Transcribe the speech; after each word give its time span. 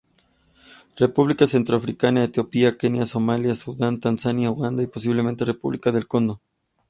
República 0.95 1.45
Centroafricana, 1.45 2.23
Etiopía, 2.23 2.75
Kenia, 2.75 3.05
Somalia, 3.05 3.53
Sudán, 3.53 3.99
Tanzania, 3.99 4.49
Uganda, 4.49 4.81
y, 4.81 4.87
posiblemente, 4.87 5.45
República 5.45 5.91
del 5.91 6.07
Congo. 6.07 6.41